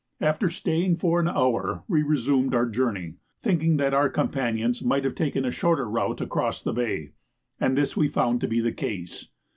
After 0.19 0.49
staying 0.49 0.97
for 0.97 1.19
an 1.19 1.27
hour 1.27 1.83
we 1.87 2.01
resumed 2.01 2.55
our 2.55 2.65
journey, 2.67 3.17
thinking 3.43 3.77
that 3.77 3.93
our 3.93 4.09
companions 4.09 4.81
might 4.81 5.03
have 5.03 5.13
taken 5.13 5.45
a 5.45 5.51
shorter 5.51 5.87
route 5.87 6.21
across 6.21 6.59
the 6.59 6.73
bay; 6.73 7.11
and 7.59 7.77
this 7.77 7.95
we 7.95 8.07
found 8.07 8.41
to 8.41 8.47
be 8.47 8.61
the 8.61 8.71
case. 8.71 9.27